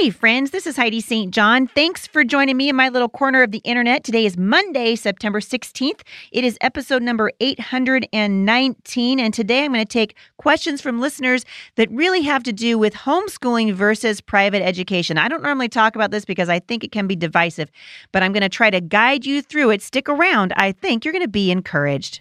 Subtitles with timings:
[0.00, 1.34] Hey, friends, this is Heidi St.
[1.34, 1.66] John.
[1.66, 4.04] Thanks for joining me in my little corner of the internet.
[4.04, 6.02] Today is Monday, September 16th.
[6.30, 9.18] It is episode number 819.
[9.18, 12.94] And today I'm going to take questions from listeners that really have to do with
[12.94, 15.18] homeschooling versus private education.
[15.18, 17.68] I don't normally talk about this because I think it can be divisive,
[18.12, 19.82] but I'm going to try to guide you through it.
[19.82, 20.52] Stick around.
[20.56, 22.20] I think you're going to be encouraged.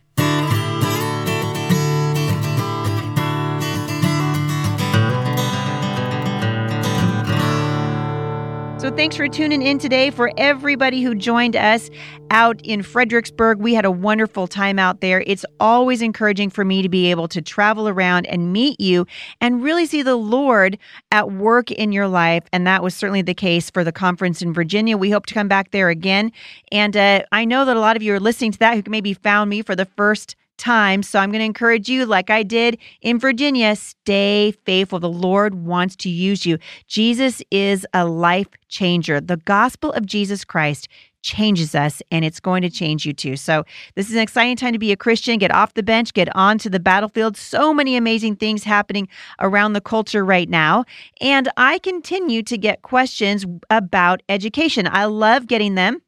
[8.80, 10.12] So thanks for tuning in today.
[10.12, 11.90] For everybody who joined us
[12.30, 15.24] out in Fredericksburg, we had a wonderful time out there.
[15.26, 19.08] It's always encouraging for me to be able to travel around and meet you
[19.42, 20.78] and really see the Lord
[21.12, 22.44] at work in your life.
[22.54, 24.96] And that was certainly the case for the conference in Virginia.
[24.96, 26.32] We hope to come back there again.
[26.72, 29.16] And uh, I know that a lot of you are listening to that who maybe
[29.16, 31.04] found me for the first time.
[31.04, 35.00] So I'm going to encourage you, like I did in Virginia, stay faithful.
[35.00, 36.58] The Lord wants to use you.
[36.88, 39.22] Jesus is a life changer.
[39.22, 40.88] The gospel of Jesus Christ
[41.28, 43.36] changes us and it's going to change you too.
[43.36, 45.38] So, this is an exciting time to be a Christian.
[45.38, 47.36] Get off the bench, get onto the battlefield.
[47.36, 49.08] So many amazing things happening
[49.40, 50.86] around the culture right now.
[51.20, 54.88] And I continue to get questions about education.
[54.90, 56.02] I love getting them.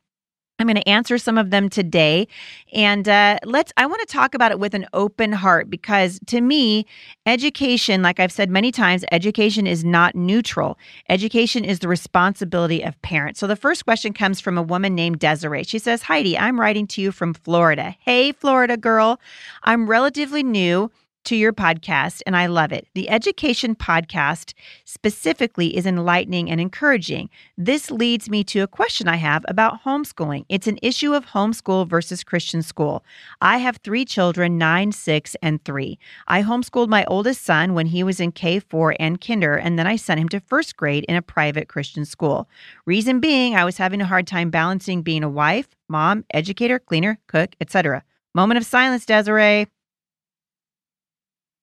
[0.60, 2.28] I'm going to answer some of them today.
[2.74, 6.42] And uh, let's, I want to talk about it with an open heart because to
[6.42, 6.86] me,
[7.26, 10.78] education, like I've said many times, education is not neutral.
[11.08, 13.40] Education is the responsibility of parents.
[13.40, 15.64] So the first question comes from a woman named Desiree.
[15.64, 17.96] She says, Heidi, I'm writing to you from Florida.
[18.00, 19.20] Hey, Florida girl.
[19.64, 20.92] I'm relatively new
[21.26, 22.88] to your podcast, and I love it.
[22.94, 24.54] The education podcast
[24.86, 27.30] specifically is enlightening and encouraging.
[27.58, 30.46] This leads me to a question I have about homeschooling.
[30.50, 33.04] It's an issue of homeschool versus Christian school.
[33.42, 36.00] I have three children nine, six, and three.
[36.28, 39.96] I homeschooled my oldest son when he was in K4 and kinder, and then I
[39.96, 42.50] sent him to first grade in a private Christian school.
[42.86, 47.20] Reason being, I was having a hard time balancing being a wife, mom, educator, cleaner,
[47.28, 48.04] cook, etc.
[48.34, 49.68] Moment of silence, Desiree.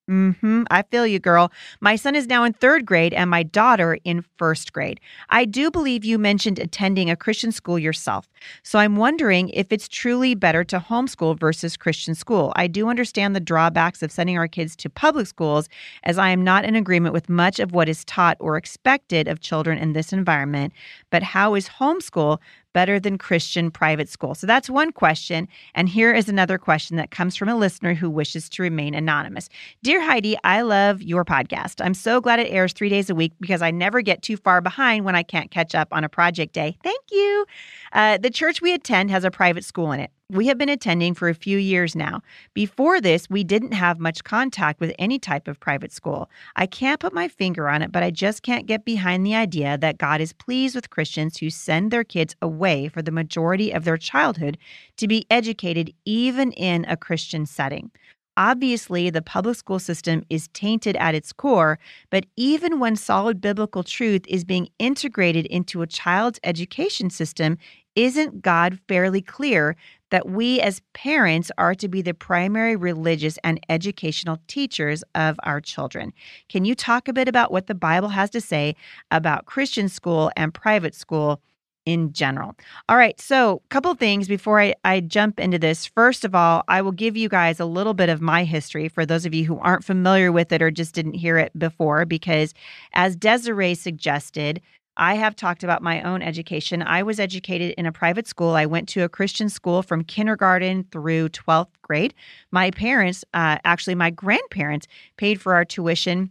[0.08, 0.62] Mm-hmm.
[0.70, 1.50] I feel you, girl.
[1.80, 5.00] My son is now in third grade and my daughter in first grade.
[5.30, 8.28] I do believe you mentioned attending a Christian school yourself.
[8.62, 12.52] So I'm wondering if it's truly better to homeschool versus Christian school.
[12.54, 15.68] I do understand the drawbacks of sending our kids to public schools,
[16.04, 19.40] as I am not in agreement with much of what is taught or expected of
[19.40, 20.72] children in this environment.
[21.10, 22.38] But how is homeschool
[22.76, 24.34] better than Christian private school?
[24.34, 25.48] So that's one question.
[25.74, 29.48] And here is another question that comes from a listener who wishes to remain anonymous.
[29.82, 31.82] Dear Heidi, I love your podcast.
[31.82, 34.60] I'm so glad it airs three days a week because I never get too far
[34.60, 36.76] behind when I can't catch up on a project day.
[36.82, 37.46] Thank you.
[37.94, 41.14] Uh, the church we attend has a private school in it we have been attending
[41.14, 42.20] for a few years now.
[42.52, 46.28] Before this, we didn't have much contact with any type of private school.
[46.56, 49.78] I can't put my finger on it, but I just can't get behind the idea
[49.78, 53.84] that God is pleased with Christians who send their kids away for the majority of
[53.84, 54.58] their childhood
[54.96, 57.92] to be educated, even in a Christian setting.
[58.38, 61.78] Obviously, the public school system is tainted at its core,
[62.10, 67.56] but even when solid biblical truth is being integrated into a child's education system,
[67.96, 69.74] isn't God fairly clear
[70.10, 75.60] that we as parents are to be the primary religious and educational teachers of our
[75.60, 76.12] children?
[76.48, 78.76] Can you talk a bit about what the Bible has to say
[79.10, 81.40] about Christian school and private school?
[81.86, 82.54] in general.
[82.88, 85.86] All right, so a couple things before I, I jump into this.
[85.86, 89.06] First of all, I will give you guys a little bit of my history for
[89.06, 92.52] those of you who aren't familiar with it or just didn't hear it before, because
[92.92, 94.60] as Desiree suggested,
[94.96, 96.82] I have talked about my own education.
[96.82, 98.50] I was educated in a private school.
[98.50, 102.14] I went to a Christian school from kindergarten through 12th grade.
[102.50, 104.86] My parents, uh, actually, my grandparents,
[105.16, 106.30] paid for our tuition.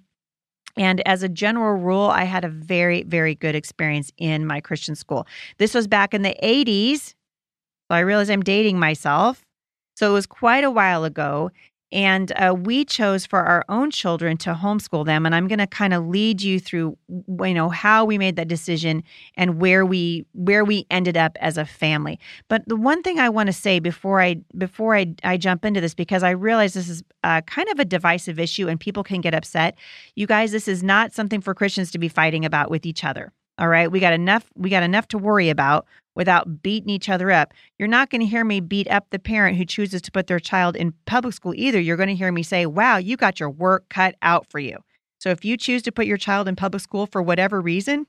[0.78, 4.96] And as a general rule, I had a very, very good experience in my Christian
[4.96, 5.26] school.
[5.58, 7.14] This was back in the 80s.
[7.88, 9.46] So I realize I'm dating myself.
[9.96, 11.52] So it was quite a while ago.
[11.96, 15.26] And uh, we chose for our own children to homeschool them.
[15.26, 18.50] And I'm going to kind of lead you through, you know, how we made that
[18.50, 19.02] decision
[19.38, 22.20] and where we where we ended up as a family.
[22.50, 25.80] But the one thing I want to say before I before I, I jump into
[25.80, 29.22] this, because I realize this is uh, kind of a divisive issue and people can
[29.22, 29.78] get upset.
[30.16, 33.32] You guys, this is not something for Christians to be fighting about with each other.
[33.58, 34.46] All right, we got enough.
[34.56, 35.86] We got enough to worry about
[36.16, 37.54] without beating each other up.
[37.78, 40.40] You're not going to hear me beat up the parent who chooses to put their
[40.40, 41.80] child in public school either.
[41.80, 44.78] You're going to hear me say, wow, you got your work cut out for you.
[45.20, 48.08] So if you choose to put your child in public school for whatever reason,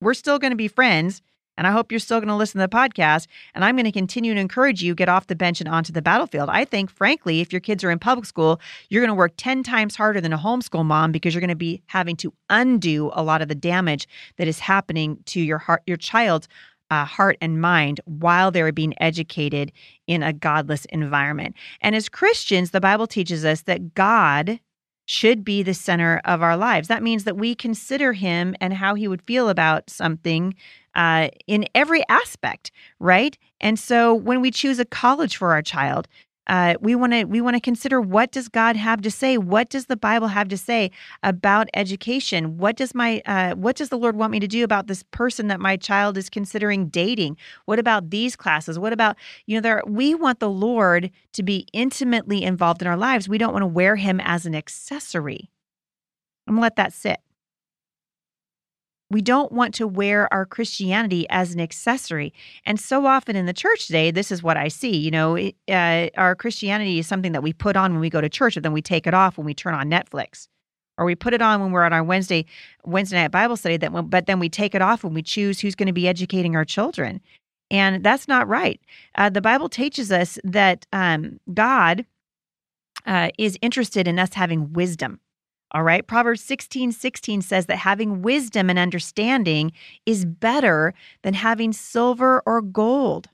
[0.00, 1.22] we're still going to be friends
[1.56, 3.26] And I hope you're still going to listen to the podcast.
[3.54, 6.02] And I'm going to continue to encourage you get off the bench and onto the
[6.02, 6.48] battlefield.
[6.50, 9.62] I think, frankly, if your kids are in public school, you're going to work 10
[9.62, 13.22] times harder than a homeschool mom because you're going to be having to undo a
[13.22, 14.06] lot of the damage
[14.36, 16.48] that is happening to your heart, your child's
[16.90, 19.72] uh, heart and mind while they're being educated
[20.06, 21.56] in a godless environment.
[21.80, 24.60] And as Christians, the Bible teaches us that God
[25.06, 26.88] should be the center of our lives.
[26.88, 30.54] That means that we consider him and how he would feel about something
[30.94, 33.38] uh, in every aspect, right?
[33.60, 36.08] And so when we choose a college for our child,
[36.46, 39.36] uh, we want to we want to consider what does God have to say?
[39.36, 40.90] What does the Bible have to say
[41.22, 42.58] about education?
[42.58, 45.48] What does my uh, what does the Lord want me to do about this person
[45.48, 47.36] that my child is considering dating?
[47.64, 48.78] What about these classes?
[48.78, 49.16] What about
[49.46, 49.82] you know there?
[49.86, 53.28] We want the Lord to be intimately involved in our lives.
[53.28, 55.50] We don't want to wear Him as an accessory.
[56.46, 57.20] I'm gonna let that sit.
[59.10, 62.34] We don't want to wear our Christianity as an accessory.
[62.64, 64.96] And so often in the church today, this is what I see.
[64.96, 65.36] You know,
[65.68, 68.64] uh, our Christianity is something that we put on when we go to church, and
[68.64, 70.48] then we take it off when we turn on Netflix,
[70.98, 72.46] or we put it on when we're on our Wednesday
[72.84, 73.76] Wednesday night Bible study.
[73.76, 76.56] That, but then we take it off when we choose who's going to be educating
[76.56, 77.20] our children,
[77.70, 78.80] and that's not right.
[79.14, 82.06] Uh, the Bible teaches us that um, God
[83.06, 85.20] uh, is interested in us having wisdom.
[85.72, 86.06] All right.
[86.06, 89.72] Proverbs 16 16 says that having wisdom and understanding
[90.04, 93.28] is better than having silver or gold.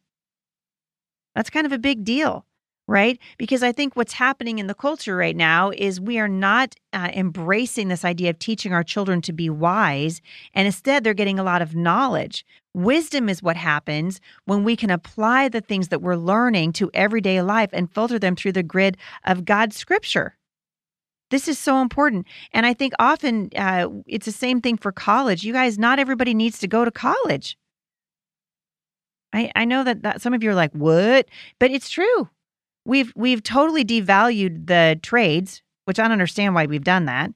[1.34, 2.44] That's kind of a big deal,
[2.88, 3.18] right?
[3.38, 7.10] Because I think what's happening in the culture right now is we are not uh,
[7.14, 10.20] embracing this idea of teaching our children to be wise,
[10.54, 12.44] and instead they're getting a lot of knowledge.
[12.74, 17.42] Wisdom is what happens when we can apply the things that we're learning to everyday
[17.42, 20.36] life and filter them through the grid of God's scripture.
[21.32, 22.26] This is so important.
[22.52, 25.44] And I think often uh, it's the same thing for college.
[25.44, 27.56] You guys, not everybody needs to go to college.
[29.32, 31.26] I, I know that, that some of you are like, what?
[31.58, 32.28] But it's true.
[32.84, 37.32] We've we've totally devalued the trades, which I don't understand why we've done that.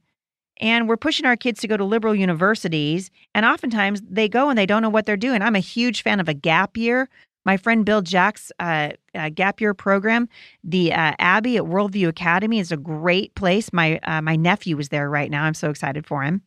[0.59, 3.11] And we're pushing our kids to go to liberal universities.
[3.35, 5.41] And oftentimes they go and they don't know what they're doing.
[5.41, 7.09] I'm a huge fan of a gap year
[7.47, 10.29] my friend Bill Jack's uh, uh, gap year program,
[10.65, 13.73] the uh, Abbey at Worldview Academy, is a great place.
[13.73, 15.45] My uh, my nephew is there right now.
[15.45, 16.43] I'm so excited for him.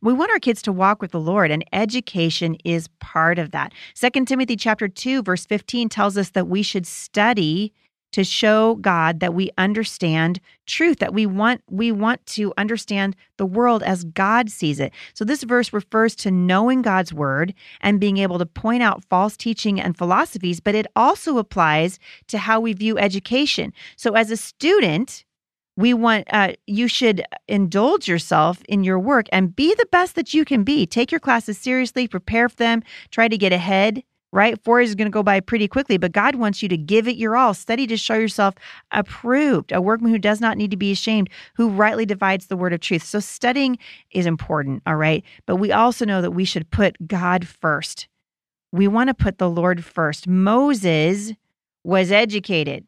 [0.00, 3.72] We want our kids to walk with the Lord, and education is part of that.
[3.94, 7.72] Second Timothy chapter two verse fifteen tells us that we should study
[8.12, 13.46] to show God that we understand truth that we want we want to understand the
[13.46, 14.92] world as God sees it.
[15.14, 19.36] So this verse refers to knowing God's word and being able to point out false
[19.36, 23.72] teaching and philosophies, but it also applies to how we view education.
[23.96, 25.24] So as a student,
[25.76, 30.34] we want uh, you should indulge yourself in your work and be the best that
[30.34, 32.82] you can be take your classes seriously prepare for them
[33.12, 34.02] try to get ahead
[34.32, 34.62] right?
[34.62, 37.16] Four is going to go by pretty quickly, but God wants you to give it
[37.16, 37.54] your all.
[37.54, 38.54] Study to show yourself
[38.90, 42.72] approved, a workman who does not need to be ashamed, who rightly divides the word
[42.72, 43.02] of truth.
[43.02, 43.78] So studying
[44.10, 45.24] is important, all right?
[45.46, 48.08] But we also know that we should put God first.
[48.70, 50.28] We want to put the Lord first.
[50.28, 51.32] Moses
[51.84, 52.84] was educated.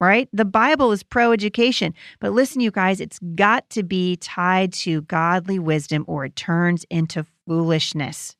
[0.00, 0.28] Right?
[0.32, 1.94] The Bible is pro education.
[2.18, 6.84] But listen, you guys, it's got to be tied to godly wisdom or it turns
[6.90, 8.36] into foolishness.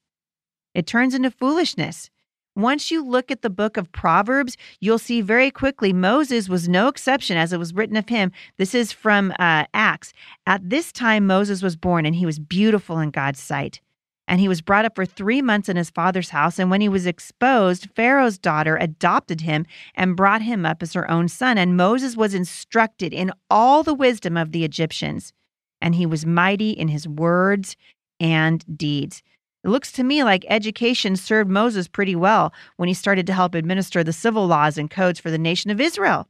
[0.74, 2.10] It turns into foolishness.
[2.54, 6.88] Once you look at the book of Proverbs, you'll see very quickly Moses was no
[6.88, 8.30] exception as it was written of him.
[8.58, 10.12] This is from uh, Acts.
[10.46, 13.80] At this time, Moses was born, and he was beautiful in God's sight.
[14.28, 16.58] And he was brought up for three months in his father's house.
[16.58, 21.10] And when he was exposed, Pharaoh's daughter adopted him and brought him up as her
[21.10, 21.58] own son.
[21.58, 25.32] And Moses was instructed in all the wisdom of the Egyptians.
[25.80, 27.76] And he was mighty in his words
[28.20, 29.22] and deeds.
[29.64, 33.54] It looks to me like education served Moses pretty well when he started to help
[33.54, 36.28] administer the civil laws and codes for the nation of Israel.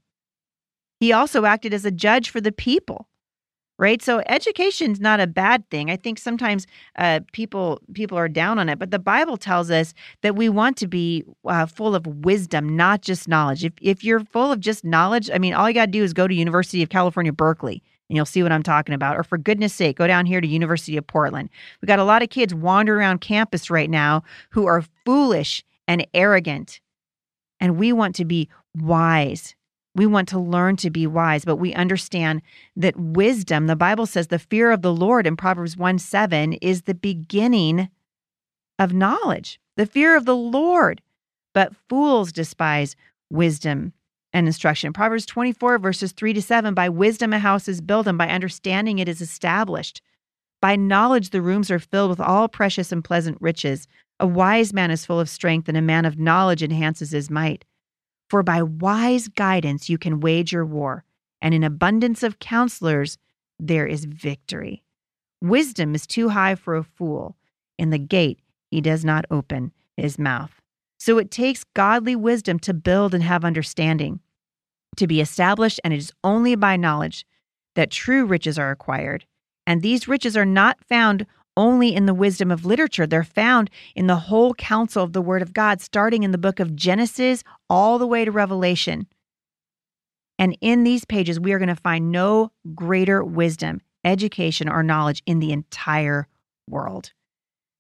[1.01, 3.09] He also acted as a judge for the people,
[3.79, 4.03] right?
[4.03, 5.91] So education's not a bad thing.
[5.91, 9.95] I think sometimes uh, people people are down on it, but the Bible tells us
[10.21, 13.65] that we want to be uh, full of wisdom, not just knowledge.
[13.65, 16.13] If if you're full of just knowledge, I mean, all you got to do is
[16.13, 19.17] go to University of California, Berkeley and you'll see what I'm talking about.
[19.17, 21.49] Or for goodness sake, go down here to University of Portland.
[21.81, 26.07] We got a lot of kids wandering around campus right now who are foolish and
[26.15, 26.81] arrogant.
[27.61, 29.55] And we want to be wise.
[29.95, 32.43] We want to learn to be wise, but we understand
[32.77, 36.83] that wisdom, the Bible says the fear of the Lord in Proverbs 1 7 is
[36.83, 37.89] the beginning
[38.79, 39.61] of knowledge.
[39.77, 41.03] The fear of the Lord.
[41.55, 42.97] But fools despise
[43.31, 43.93] wisdom
[44.33, 44.93] and instruction.
[44.93, 48.99] Proverbs 24, verses 3 to 7 By wisdom a house is built, and by understanding
[48.99, 50.01] it is established.
[50.61, 53.89] By knowledge, the rooms are filled with all precious and pleasant riches.
[54.21, 57.65] A wise man is full of strength, and a man of knowledge enhances his might.
[58.31, 61.05] For by wise guidance you can wage your war,
[61.43, 63.19] and in abundance of counselors
[63.59, 64.83] there is victory.
[65.43, 67.37] Wisdom is too high for a fool.
[67.77, 68.39] In the gate
[68.71, 70.62] he does not open his mouth.
[71.05, 74.21] So it takes godly wisdom to build and have understanding,
[74.97, 77.27] to be established, and it is only by knowledge
[77.75, 79.27] that true riches are acquired.
[79.67, 83.05] And these riches are not found only in the wisdom of literature.
[83.05, 86.61] They're found in the whole counsel of the Word of God, starting in the book
[86.61, 89.09] of Genesis all the way to Revelation.
[90.39, 95.21] And in these pages, we are going to find no greater wisdom, education, or knowledge
[95.27, 96.29] in the entire
[96.71, 97.13] world.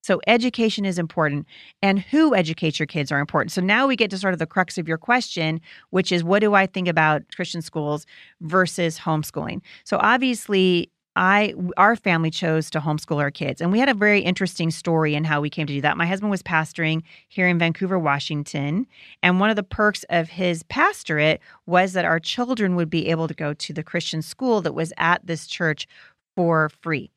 [0.03, 1.47] So education is important
[1.81, 3.53] and who educates your kids are important.
[3.53, 6.41] So now we get to sort of the crux of your question, which is what
[6.41, 8.05] do I think about Christian schools
[8.41, 9.63] versus homeschooling?
[9.85, 14.21] So obviously I our family chose to homeschool our kids and we had a very
[14.21, 15.99] interesting story in how we came to do that.
[15.99, 18.87] My husband was pastoring here in Vancouver, Washington,
[19.23, 23.29] and one of the perks of his pastorate was that our children would be able
[23.29, 25.87] to go to the Christian school that was at this church
[26.35, 27.11] for free.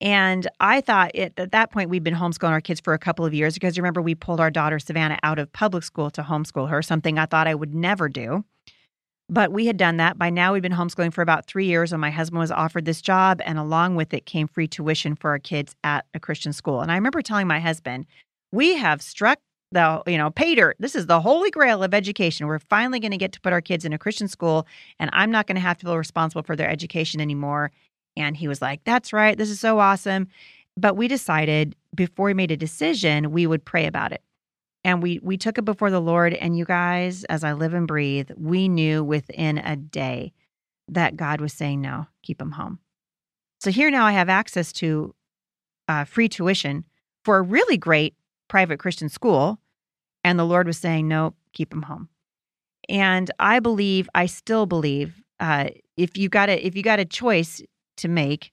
[0.00, 3.24] And I thought it, at that point we'd been homeschooling our kids for a couple
[3.24, 6.68] of years because remember we pulled our daughter Savannah out of public school to homeschool
[6.68, 8.44] her, something I thought I would never do.
[9.30, 10.18] But we had done that.
[10.18, 13.00] By now, we'd been homeschooling for about three years when my husband was offered this
[13.00, 16.82] job, and along with it came free tuition for our kids at a Christian school.
[16.82, 18.04] And I remember telling my husband,
[18.52, 19.38] "We have struck
[19.72, 20.76] the you know pay dirt.
[20.78, 22.46] This is the holy grail of education.
[22.46, 24.66] We're finally going to get to put our kids in a Christian school,
[25.00, 27.70] and I'm not going to have to feel responsible for their education anymore."
[28.16, 29.36] And he was like, That's right.
[29.36, 30.28] This is so awesome.
[30.76, 34.22] But we decided before we made a decision, we would pray about it.
[34.82, 36.34] And we we took it before the Lord.
[36.34, 40.32] And you guys, as I live and breathe, we knew within a day
[40.88, 42.78] that God was saying, No, keep him home.
[43.60, 45.14] So here now I have access to
[45.88, 46.84] uh, free tuition
[47.24, 48.14] for a really great
[48.48, 49.58] private Christian school.
[50.22, 52.08] And the Lord was saying, No, keep him home.
[52.88, 57.04] And I believe, I still believe, uh, if you got a if you got a
[57.04, 57.62] choice,
[57.96, 58.52] to make,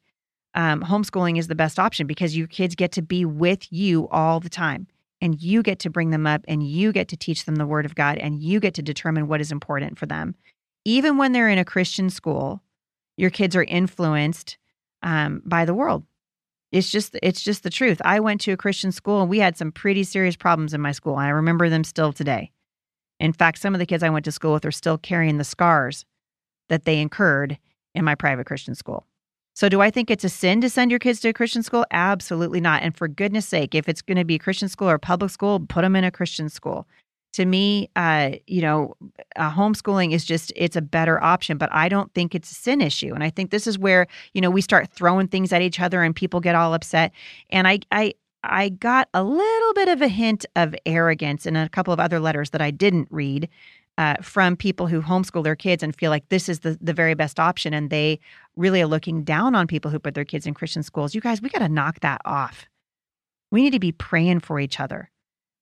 [0.53, 4.39] um, homeschooling is the best option because your kids get to be with you all
[4.39, 4.87] the time
[5.21, 7.85] and you get to bring them up and you get to teach them the word
[7.85, 10.35] of God and you get to determine what is important for them.
[10.83, 12.61] Even when they're in a Christian school,
[13.17, 14.57] your kids are influenced
[15.03, 16.03] um, by the world.
[16.71, 18.01] It's just it's just the truth.
[18.05, 20.93] I went to a Christian school and we had some pretty serious problems in my
[20.93, 21.17] school.
[21.17, 22.51] And I remember them still today.
[23.19, 25.43] In fact, some of the kids I went to school with are still carrying the
[25.43, 26.05] scars
[26.69, 27.57] that they incurred
[27.93, 29.05] in my private Christian school.
[29.53, 31.85] So, do I think it's a sin to send your kids to a Christian school?
[31.91, 32.83] Absolutely not.
[32.83, 35.31] And for goodness sake, if it's going to be a Christian school or a public
[35.31, 36.87] school, put them in a Christian school.
[37.33, 38.95] To me, uh, you know,
[39.37, 42.81] uh, homeschooling is just it's a better option, but I don't think it's a sin
[42.81, 43.13] issue.
[43.13, 46.01] And I think this is where you know we start throwing things at each other
[46.03, 47.11] and people get all upset.
[47.49, 51.69] And I, I, I got a little bit of a hint of arrogance in a
[51.69, 53.47] couple of other letters that I didn't read
[54.01, 57.13] uh, from people who homeschool their kids and feel like this is the, the very
[57.13, 57.71] best option.
[57.71, 58.19] And they
[58.55, 61.13] really are looking down on people who put their kids in Christian schools.
[61.13, 62.65] You guys, we got to knock that off.
[63.51, 65.11] We need to be praying for each other.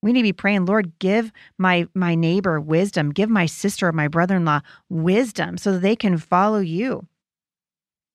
[0.01, 3.91] We need to be praying, Lord, give my my neighbor wisdom, give my sister or
[3.91, 7.05] my brother-in-law wisdom so that they can follow you.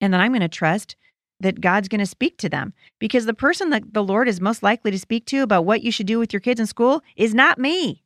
[0.00, 0.96] And then I'm going to trust
[1.40, 4.62] that God's going to speak to them because the person that the Lord is most
[4.62, 7.34] likely to speak to about what you should do with your kids in school is
[7.34, 8.02] not me.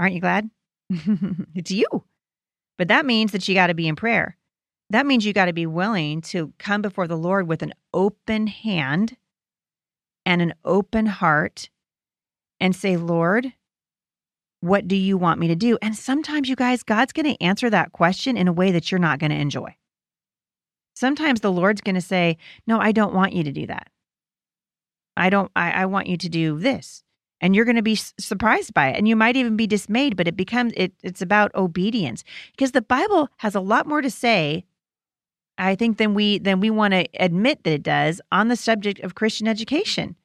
[0.00, 0.50] Aren't you glad?
[1.54, 1.86] it's you.
[2.78, 4.36] But that means that you got to be in prayer.
[4.90, 8.46] That means you got to be willing to come before the Lord with an open
[8.46, 9.16] hand
[10.24, 11.70] and an open heart
[12.60, 13.52] and say, Lord,
[14.60, 15.78] what do you want me to do?
[15.82, 18.98] And sometimes, you guys, God's going to answer that question in a way that you're
[18.98, 19.76] not going to enjoy.
[20.94, 23.88] Sometimes the Lord's going to say, No, I don't want you to do that.
[25.16, 27.02] I don't, I, I want you to do this
[27.40, 30.28] and you're going to be surprised by it and you might even be dismayed but
[30.28, 34.64] it becomes it, it's about obedience because the bible has a lot more to say
[35.58, 39.00] i think than we than we want to admit that it does on the subject
[39.00, 40.16] of christian education.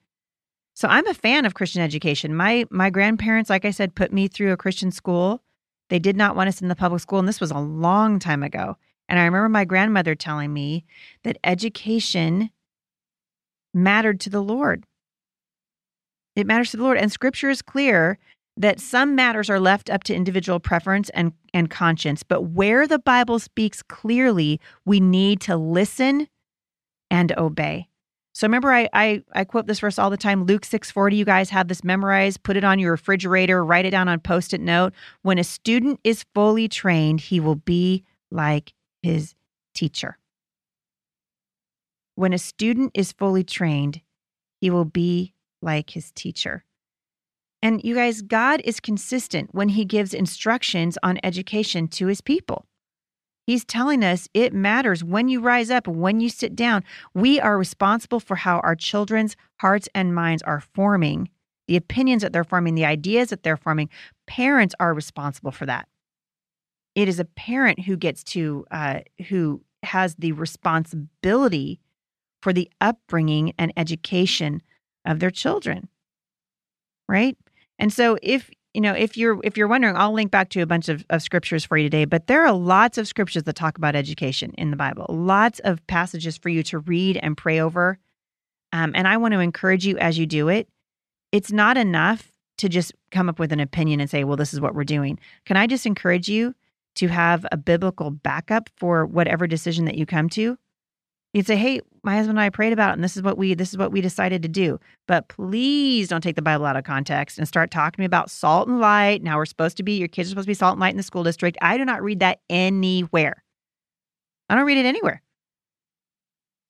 [0.74, 2.36] So i'm a fan of christian education.
[2.36, 5.42] My my grandparents like i said put me through a christian school.
[5.90, 8.44] They did not want us in the public school and this was a long time
[8.44, 8.78] ago.
[9.10, 10.86] And i remember my grandmother telling me
[11.24, 12.50] that education
[13.74, 14.86] mattered to the lord
[16.36, 16.98] it matters to the Lord.
[16.98, 18.18] And scripture is clear
[18.58, 22.24] that some matters are left up to individual preference and, and conscience.
[22.24, 26.28] But where the Bible speaks clearly, we need to listen
[27.10, 27.88] and obey.
[28.34, 30.46] So remember, I, I, I quote this verse all the time.
[30.46, 31.18] Luke six forty.
[31.18, 32.44] You guys have this memorized.
[32.44, 33.64] Put it on your refrigerator.
[33.66, 34.94] Write it down on post it note.
[35.22, 39.36] When a student is fully trained, he will be like his
[39.74, 40.18] teacher.
[42.22, 44.00] when a student is fully trained,
[44.60, 46.64] he will be like his teacher.
[47.62, 52.66] And you guys, God is consistent when he gives instructions on education to his people.
[53.46, 56.84] He's telling us it matters when you rise up, when you sit down.
[57.14, 61.30] We are responsible for how our children's hearts and minds are forming,
[61.68, 63.90] the opinions that they're forming, the ideas that they're forming.
[64.28, 65.88] Parents are responsible for that.
[66.96, 69.00] It is a parent who gets to, uh,
[69.30, 71.80] who has the responsibility
[72.42, 74.62] for the upbringing and education
[75.06, 75.90] of their children.
[77.08, 77.38] Right?
[77.80, 80.66] And so if you know if you're if you're wondering i'll link back to a
[80.66, 83.78] bunch of, of scriptures for you today but there are lots of scriptures that talk
[83.78, 87.98] about education in the bible lots of passages for you to read and pray over
[88.72, 90.70] um, and i want to encourage you as you do it
[91.32, 94.62] it's not enough to just come up with an opinion and say well this is
[94.62, 96.56] what we're doing can i just encourage you
[96.96, 100.58] to have a biblical backup for whatever decision that you come to
[101.34, 103.54] You'd say, "Hey, my husband and I prayed about it, and this is what we
[103.54, 106.84] this is what we decided to do." But please don't take the Bible out of
[106.84, 109.24] context and start talking to me about salt and light.
[109.24, 110.98] Now we're supposed to be your kids are supposed to be salt and light in
[110.98, 111.58] the school district.
[111.62, 113.44] I do not read that anywhere.
[114.50, 115.22] I don't read it anywhere.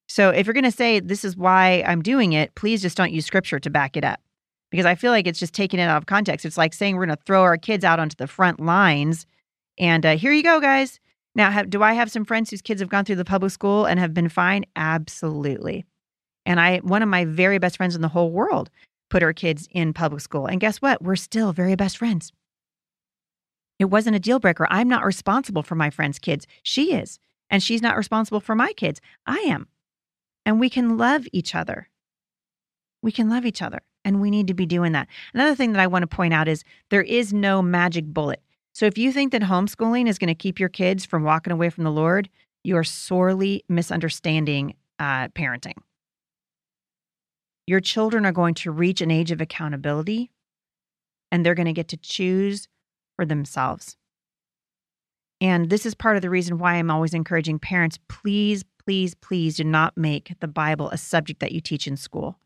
[0.08, 3.13] So if you're going to say this is why I'm doing it, please just don't
[3.13, 4.20] use scripture to back it up.
[4.70, 6.46] Because I feel like it's just taking it out of context.
[6.46, 9.25] It's like saying we're going to throw our kids out onto the front lines
[9.77, 11.00] and uh, here you go, guys
[11.34, 13.86] now, have, do I have some friends whose kids have gone through the public school
[13.86, 14.66] and have been fine?
[14.76, 15.86] Absolutely.
[16.46, 18.70] And I, one of my very best friends in the whole world,
[19.10, 20.46] put her kids in public school.
[20.46, 21.02] And guess what?
[21.02, 22.32] We're still very best friends.
[23.80, 24.68] It wasn't a deal breaker.
[24.70, 26.48] I'm not responsible for my friend's kids.
[26.64, 27.20] She is.
[27.50, 29.02] And she's not responsible for my kids.
[29.26, 29.68] I am.
[30.46, 31.90] And we can love each other.
[33.02, 33.82] We can love each other.
[34.04, 35.08] And we need to be doing that.
[35.34, 38.42] Another thing that I want to point out is there is no magic bullet.
[38.74, 41.70] So if you think that homeschooling is going to keep your kids from walking away
[41.70, 42.30] from the Lord,
[42.63, 45.78] you are sorely misunderstanding uh, parenting.
[47.68, 50.32] Your children are going to reach an age of accountability
[51.32, 52.68] and they're going to get to choose
[53.16, 53.98] for themselves.
[55.40, 59.56] And this is part of the reason why I'm always encouraging parents please, please, please
[59.56, 62.38] do not make the Bible a subject that you teach in school.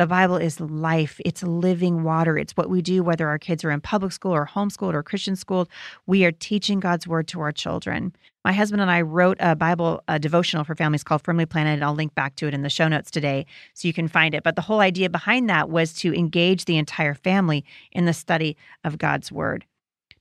[0.00, 2.38] The Bible is life, it's living water.
[2.38, 5.36] It's what we do, whether our kids are in public school or homeschooled or Christian
[5.36, 5.68] schooled.
[6.06, 8.16] We are teaching God's word to our children.
[8.42, 11.84] My husband and I wrote a Bible a devotional for families called Firmly Planted, and
[11.84, 13.44] I'll link back to it in the show notes today
[13.74, 14.42] so you can find it.
[14.42, 18.56] But the whole idea behind that was to engage the entire family in the study
[18.82, 19.66] of God's word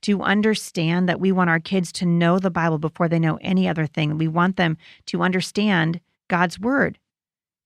[0.02, 3.66] to understand that we want our kids to know the Bible before they know any
[3.66, 4.18] other thing.
[4.18, 6.98] We want them to understand God's word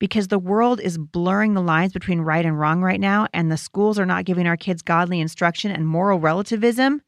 [0.03, 3.55] because the world is blurring the lines between right and wrong right now, and the
[3.55, 7.01] schools are not giving our kids godly instruction, and moral relativism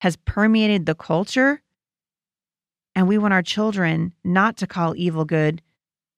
[0.00, 1.60] has permeated the culture.
[2.94, 5.60] And we want our children not to call evil good,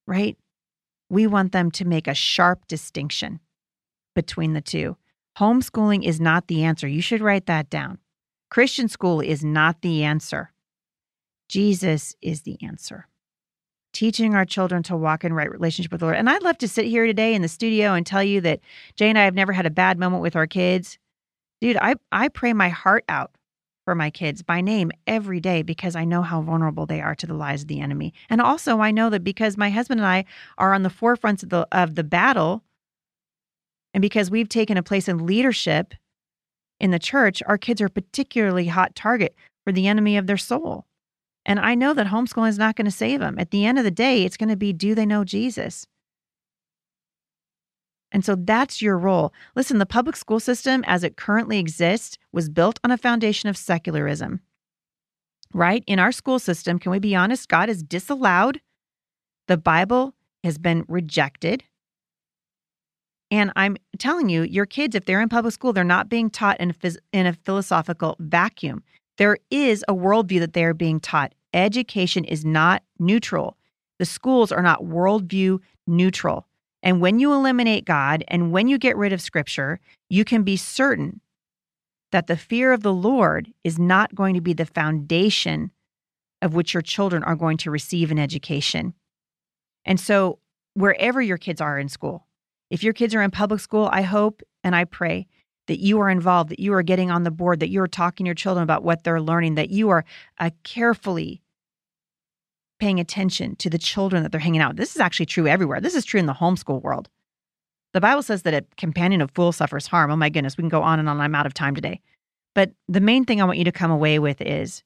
[0.06, 0.36] right?
[1.08, 3.40] We want them to make a sharp distinction
[4.14, 4.98] between the two.
[5.38, 6.86] Homeschooling is not the answer.
[6.86, 7.96] You should write that down.
[8.50, 10.52] Christian school is not the answer.
[11.48, 13.08] Jesus is the answer
[13.96, 16.18] teaching our children to walk in right relationship with the Lord.
[16.18, 18.60] And I'd love to sit here today in the studio and tell you that
[18.94, 20.98] Jay and I have never had a bad moment with our kids.
[21.62, 23.30] Dude, I, I pray my heart out
[23.86, 27.26] for my kids by name every day because I know how vulnerable they are to
[27.26, 28.12] the lies of the enemy.
[28.28, 30.26] And also I know that because my husband and I
[30.58, 32.62] are on the forefronts of the of the battle
[33.94, 35.94] and because we've taken a place in leadership
[36.78, 40.84] in the church, our kids are particularly hot target for the enemy of their soul.
[41.46, 43.38] And I know that homeschooling is not going to save them.
[43.38, 45.86] At the end of the day, it's going to be do they know Jesus?
[48.10, 49.32] And so that's your role.
[49.54, 53.56] Listen, the public school system as it currently exists was built on a foundation of
[53.56, 54.40] secularism.
[55.54, 55.84] Right?
[55.86, 57.48] In our school system, can we be honest?
[57.48, 58.60] God is disallowed.
[59.46, 61.62] The Bible has been rejected.
[63.30, 66.60] And I'm telling you, your kids, if they're in public school, they're not being taught
[66.60, 68.82] in a, in a philosophical vacuum.
[69.18, 71.34] There is a worldview that they are being taught.
[71.54, 73.56] Education is not neutral.
[73.98, 76.46] The schools are not worldview neutral.
[76.82, 80.56] And when you eliminate God and when you get rid of scripture, you can be
[80.56, 81.20] certain
[82.12, 85.70] that the fear of the Lord is not going to be the foundation
[86.42, 88.94] of which your children are going to receive an education.
[89.84, 90.38] And so,
[90.74, 92.26] wherever your kids are in school,
[92.70, 95.26] if your kids are in public school, I hope and I pray
[95.66, 98.24] that you are involved, that you are getting on the board, that you are talking
[98.24, 100.04] to your children about what they're learning, that you are
[100.38, 101.42] uh, carefully
[102.78, 104.76] paying attention to the children that they're hanging out.
[104.76, 105.80] This is actually true everywhere.
[105.80, 107.08] This is true in the homeschool world.
[107.94, 110.10] The Bible says that a companion of fools suffers harm.
[110.10, 111.20] Oh my goodness, we can go on and on.
[111.20, 112.00] I'm out of time today.
[112.54, 114.82] But the main thing I want you to come away with is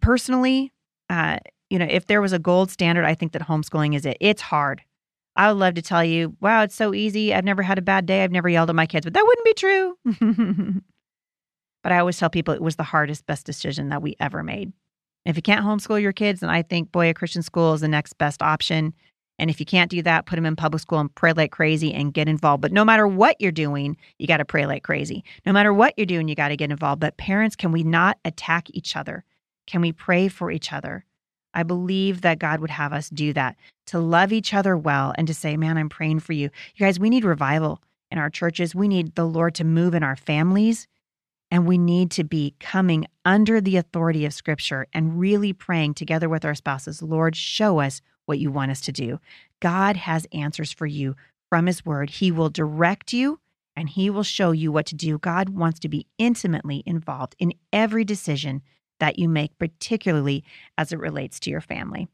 [0.00, 0.72] personally,
[1.10, 1.38] uh,
[1.70, 4.16] you know, if there was a gold standard, I think that homeschooling is it.
[4.20, 4.82] It's hard.
[5.36, 7.34] I would love to tell you, wow, it's so easy.
[7.34, 8.22] I've never had a bad day.
[8.22, 9.98] I've never yelled at my kids, but that wouldn't be true.
[11.82, 14.72] but I always tell people it was the hardest, best decision that we ever made.
[15.24, 17.88] If you can't homeschool your kids, then I think, boy, a Christian school is the
[17.88, 18.94] next best option.
[19.38, 21.92] And if you can't do that, put them in public school and pray like crazy
[21.92, 22.60] and get involved.
[22.60, 25.24] But no matter what you're doing, you got to pray like crazy.
[25.44, 27.00] No matter what you're doing, you got to get involved.
[27.00, 29.24] But parents, can we not attack each other?
[29.66, 31.04] Can we pray for each other?
[31.54, 35.26] I believe that God would have us do that to love each other well and
[35.26, 36.50] to say, man, I'm praying for you.
[36.74, 38.74] You guys, we need revival in our churches.
[38.74, 40.86] We need the Lord to move in our families.
[41.50, 46.28] And we need to be coming under the authority of Scripture and really praying together
[46.28, 49.20] with our spouses Lord, show us what you want us to do.
[49.60, 51.14] God has answers for you
[51.48, 52.10] from His Word.
[52.10, 53.38] He will direct you
[53.76, 55.18] and He will show you what to do.
[55.18, 58.62] God wants to be intimately involved in every decision
[59.00, 60.44] that you make, particularly
[60.78, 62.08] as it relates to your family.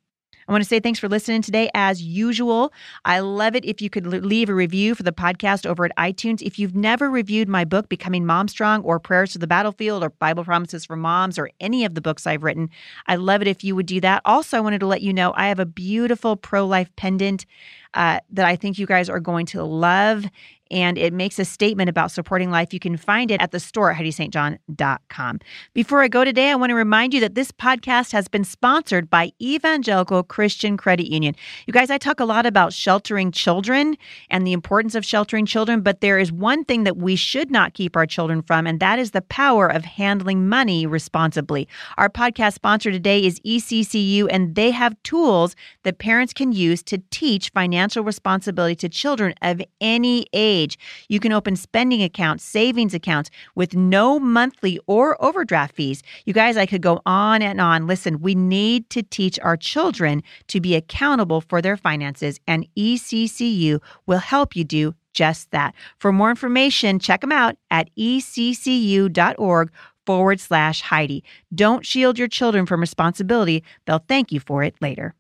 [0.51, 1.71] I want to say thanks for listening today.
[1.75, 2.73] As usual,
[3.05, 6.43] I love it if you could leave a review for the podcast over at iTunes.
[6.43, 10.11] If you've never reviewed my book, Becoming Mom Strong, or Prayers to the Battlefield, or
[10.11, 12.69] Bible Promises for Moms, or any of the books I've written,
[13.07, 14.23] I love it if you would do that.
[14.25, 17.47] Also, I wanted to let you know I have a beautiful pro life pendant
[17.95, 20.27] uh, that I think you guys are going to love
[20.71, 22.73] and it makes a statement about supporting life.
[22.73, 25.41] You can find it at the store at HeidiSt.John.com.
[25.75, 29.11] Before I go today, I want to remind you that this podcast has been sponsored
[29.11, 31.35] by Evangelical Christian Credit Union.
[31.67, 33.97] You guys, I talk a lot about sheltering children
[34.31, 37.75] and the importance of sheltering children, but there is one thing that we should not
[37.75, 41.67] keep our children from, and that is the power of handling money responsibly.
[41.99, 47.03] Our podcast sponsor today is ECCU, and they have tools that parents can use to
[47.11, 50.79] teach financial responsibility to children of any age age.
[51.09, 56.03] You can open spending accounts, savings accounts with no monthly or overdraft fees.
[56.25, 57.87] You guys, I could go on and on.
[57.87, 63.81] Listen, we need to teach our children to be accountable for their finances, and ECCU
[64.07, 65.75] will help you do just that.
[65.99, 69.73] For more information, check them out at eccu.org
[70.07, 71.25] forward slash Heidi.
[71.55, 73.65] Don't shield your children from responsibility.
[73.87, 75.15] They'll thank you for it later.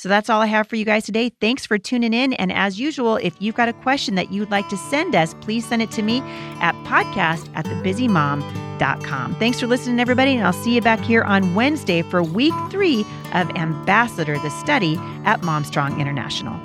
[0.00, 1.28] So that's all I have for you guys today.
[1.42, 2.32] Thanks for tuning in.
[2.32, 5.66] And as usual, if you've got a question that you'd like to send us, please
[5.68, 6.20] send it to me
[6.62, 9.34] at podcast at thebusymom.com.
[9.34, 10.36] Thanks for listening, everybody.
[10.36, 14.96] And I'll see you back here on Wednesday for week three of Ambassador, the study
[15.26, 16.58] at Momstrong International.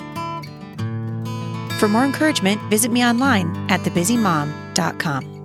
[1.78, 5.35] For more encouragement, visit me online at thebusymom.com.